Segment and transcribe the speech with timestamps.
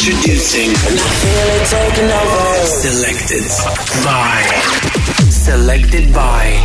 [0.00, 0.74] Introducing.
[2.64, 3.44] Selected
[4.02, 4.40] by.
[5.28, 6.56] Selected by.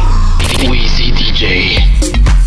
[0.69, 2.44] Wizi DJ.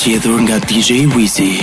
[0.00, 1.60] zgjedhur nga DJ Wizi.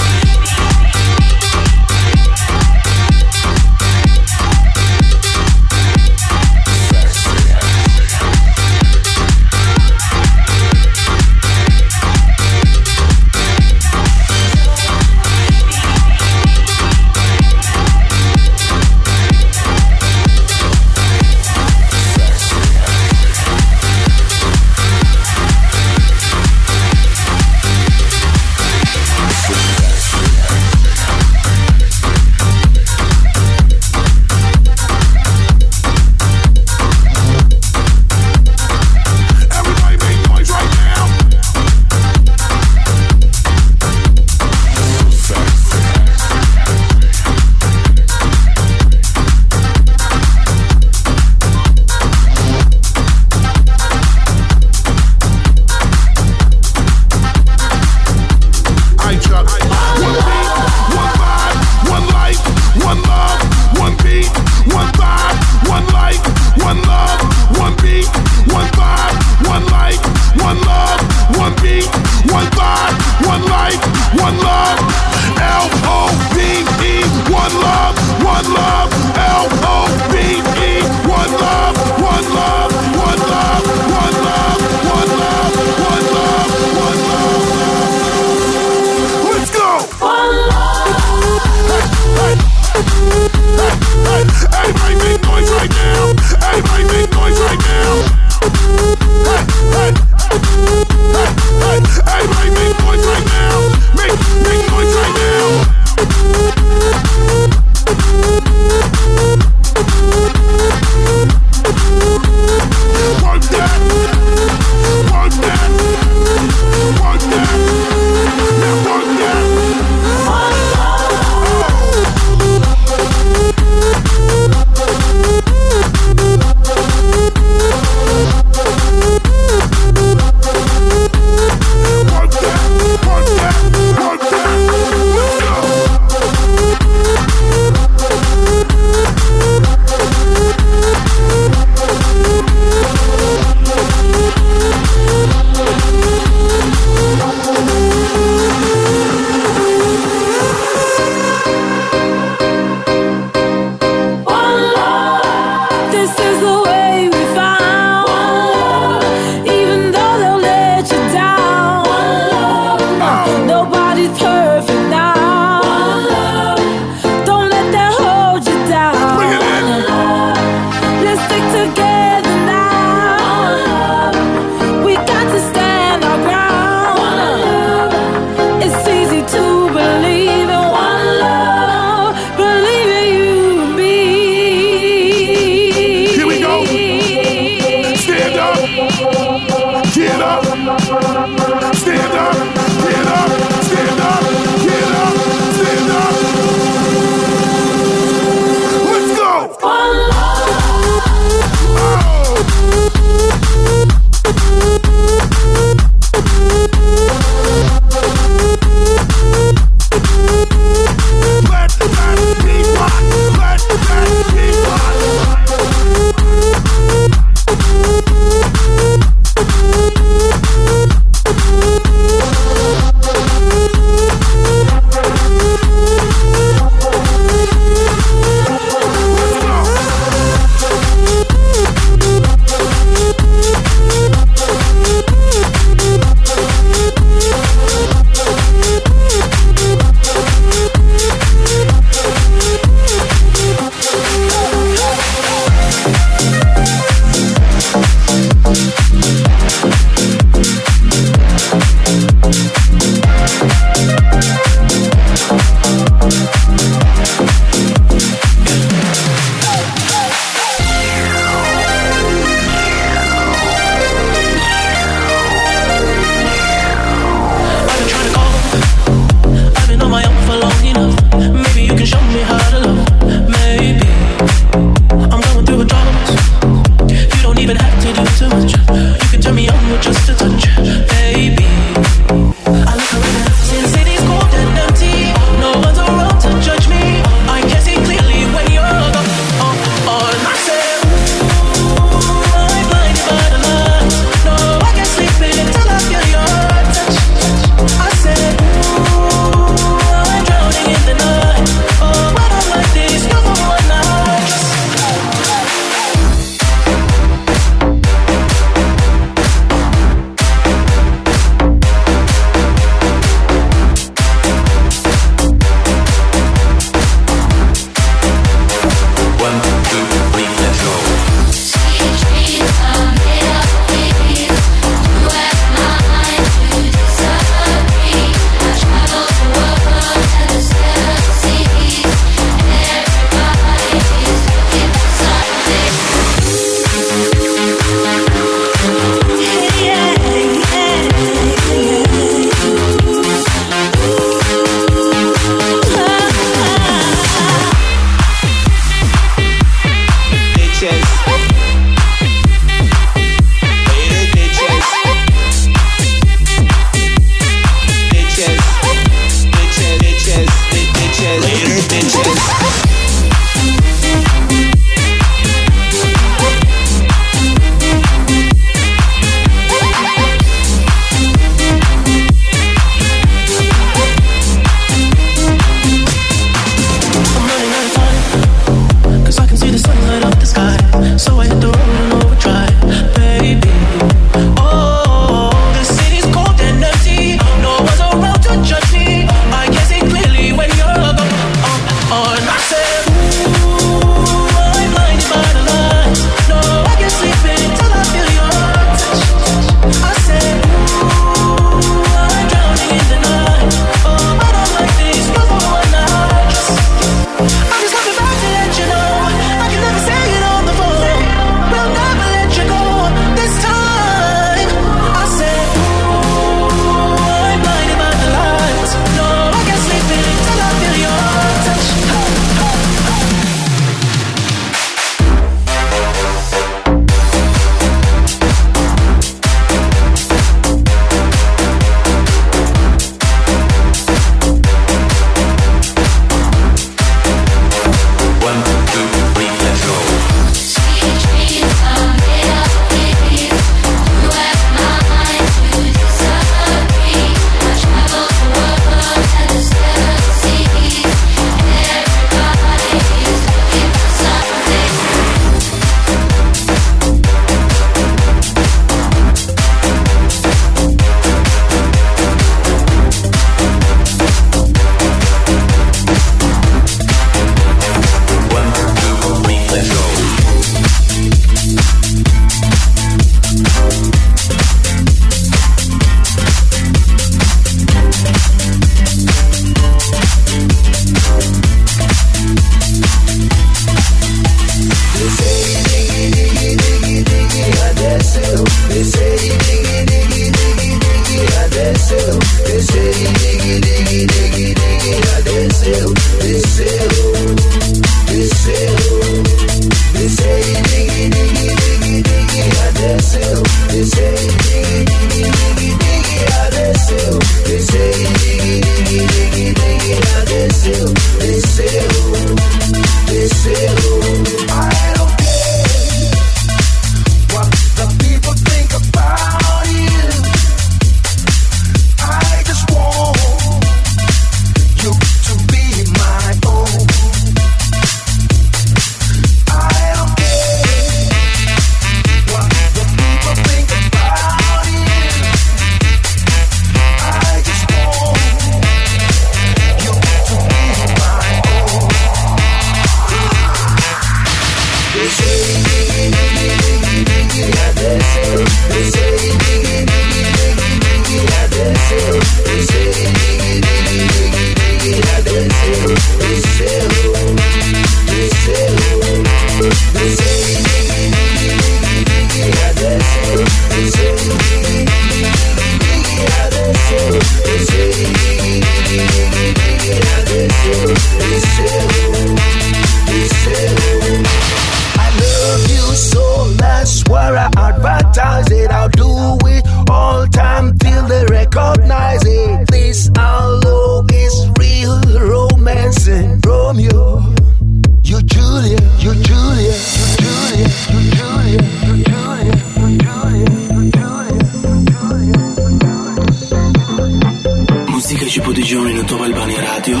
[598.42, 600.00] që po dëgjoni në Top Albani Radio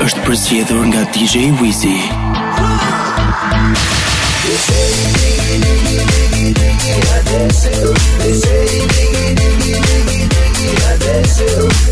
[0.00, 1.98] është përzgjedhur nga DJ Wizi.
[4.42, 5.52] They say diggy.
[8.22, 8.64] They say
[8.96, 11.91] diggy diggy diggy diggy, I dance you.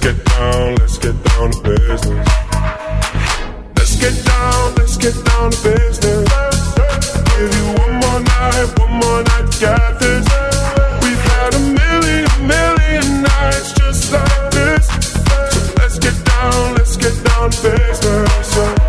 [0.00, 2.28] Get down, let's get down to business.
[3.76, 6.28] Let's get down, let's get down to business.
[7.36, 10.26] Give you one more night, one more night get this.
[11.02, 14.86] We've had a million, million nights just like this.
[15.52, 18.79] So let's get down, let's get down to business.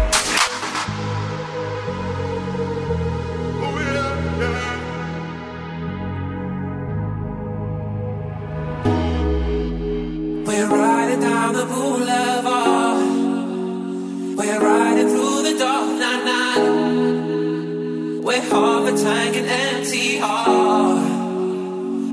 [18.49, 21.01] Half a tank and empty heart.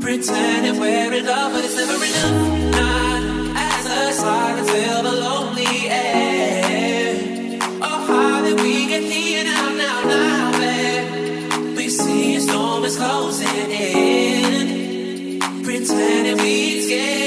[0.00, 2.72] Pretending we're in love, but it's never enough.
[2.72, 3.24] Night
[3.56, 7.58] as the sirens fill the lonely air.
[7.82, 11.76] Oh, how did we get here now, now, now, babe?
[11.76, 15.40] We see a storm is closing in.
[15.64, 17.17] Pretending we scared.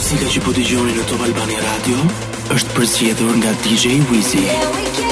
[0.00, 2.00] Muzika që po dëgjoni në Top Albania Radio
[2.56, 5.09] është përzgjedhur nga DJ Wizzy.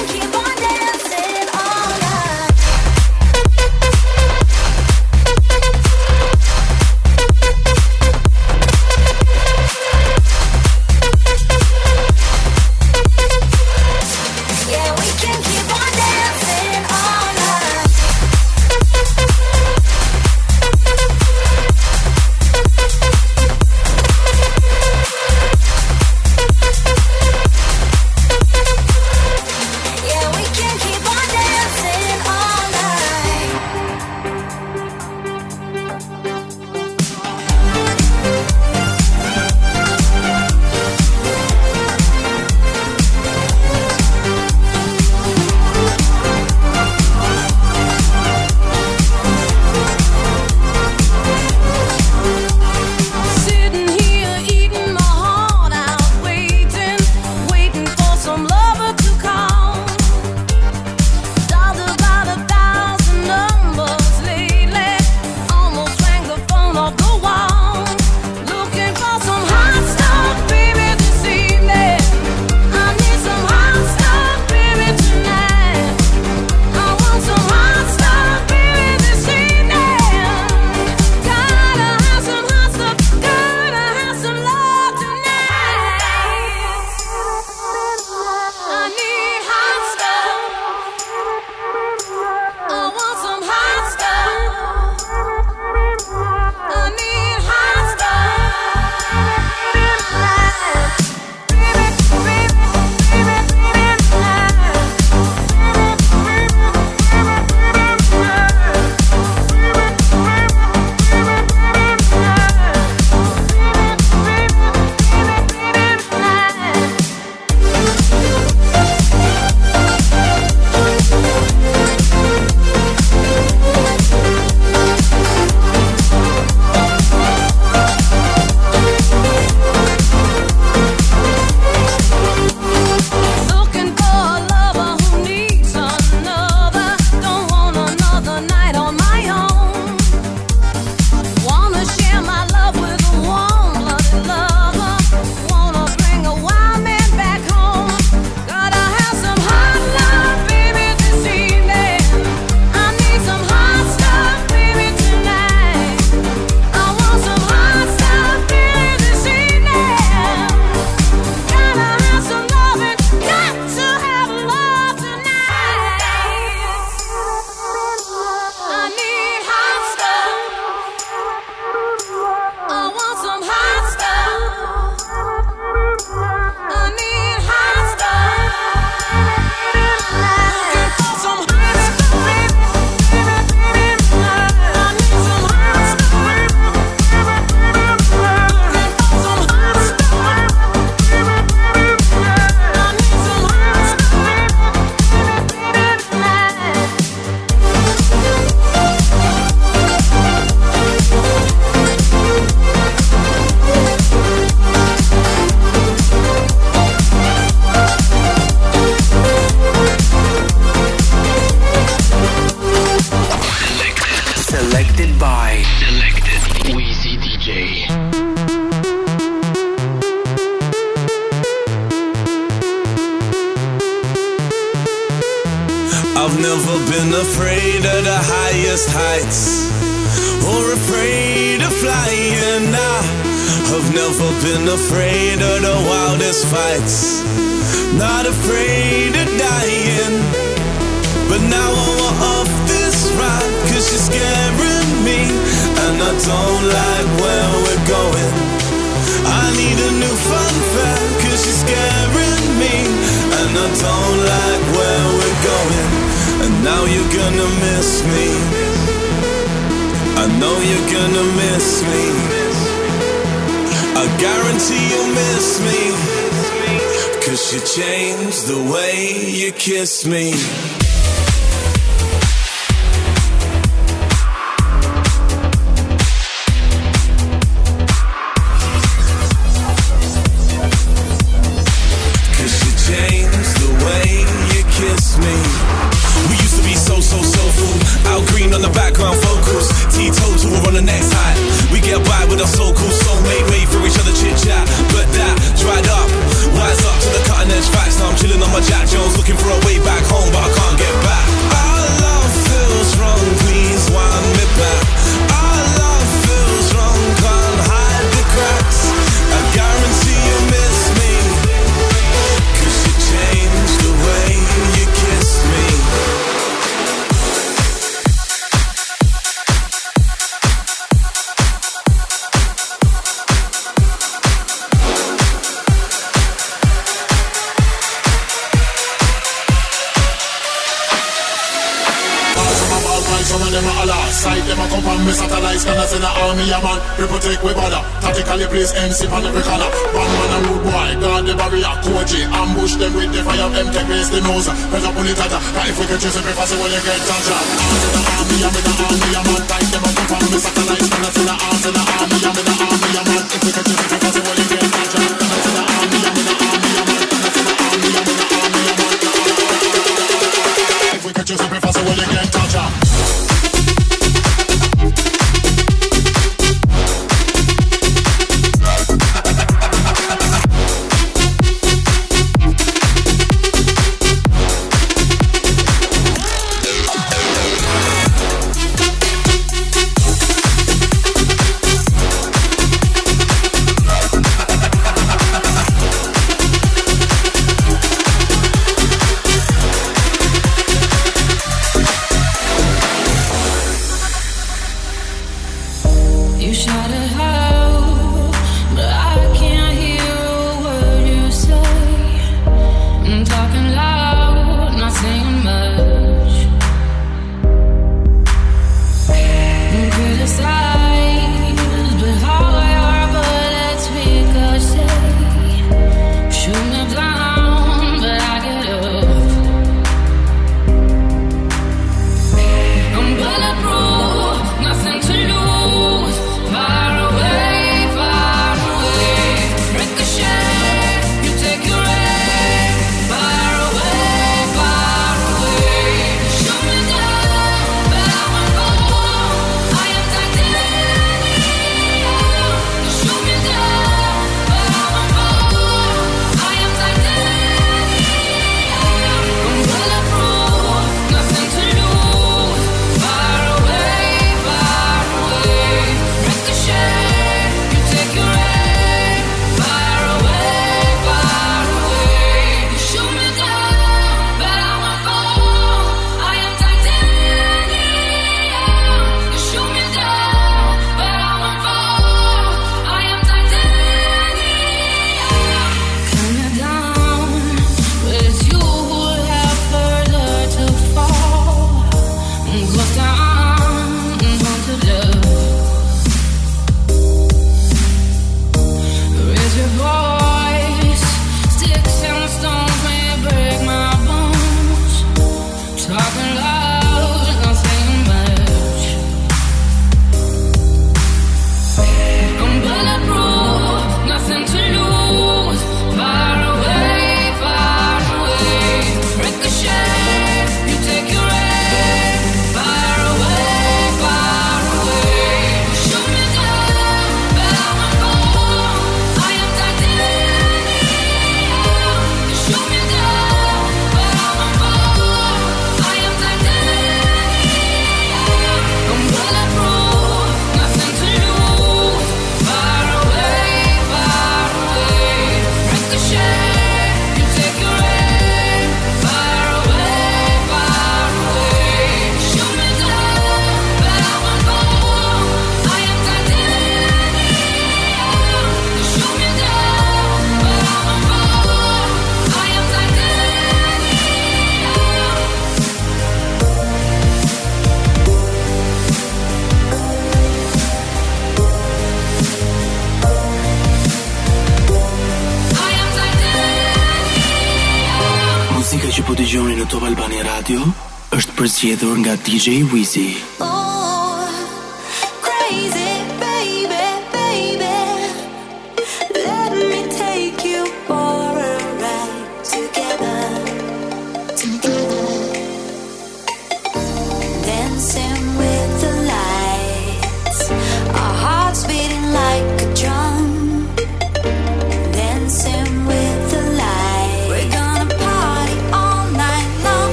[570.49, 570.71] Radio
[571.13, 573.11] është përzgjedhur nga DJ Wizzy.
[573.45, 573.58] Oh,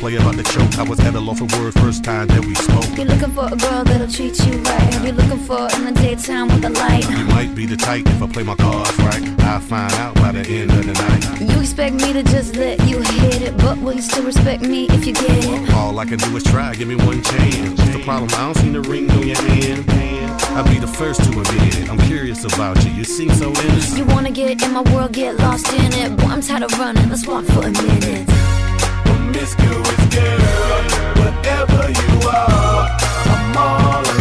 [0.00, 0.78] play about the choke.
[0.78, 2.88] I was at a loss for word first time that we spoke.
[2.96, 5.04] You're looking for a girl that'll treat you right.
[5.04, 7.08] You're looking for in the daytime with a light.
[7.10, 9.22] You might be the type if I play my cards right.
[9.40, 11.52] I'll find out by the end of the night.
[11.52, 14.86] You expect me to just let you hit it, but will you still respect me
[14.88, 15.74] if you get it?
[15.74, 17.78] All I can do is try, give me one chance.
[17.78, 18.30] What's the problem?
[18.32, 19.84] I don't see the ring on your hand.
[20.56, 21.90] I'll be the first to admit it.
[21.90, 22.90] I'm curious about you.
[22.92, 23.98] You seem so innocent.
[23.98, 26.16] You wanna get in my world, get lost in it.
[26.16, 27.08] Boy, I'm tired of running.
[27.10, 28.59] Let's walk for a minute.
[29.32, 30.82] Promiscuous girl,
[31.22, 32.88] whatever you are,
[33.30, 34.19] I'm all alone,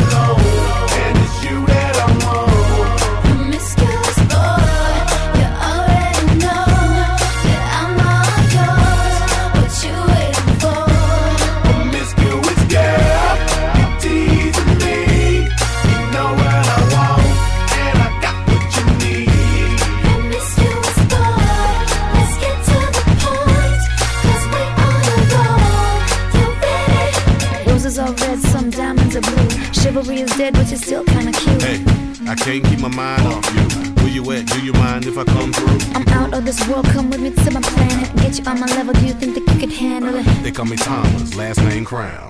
[30.00, 31.62] Chivalry is dead, but you're still kinda cute.
[31.62, 31.84] Hey,
[32.26, 33.64] I can't keep my mind off you.
[34.02, 34.46] Where you at?
[34.46, 35.78] Do you mind if I come through?
[35.94, 38.16] I'm out of this world, come with me to my planet.
[38.16, 40.24] Get you on my level, do you think that you could handle it?
[40.42, 42.28] They call me Thomas, last name Crown.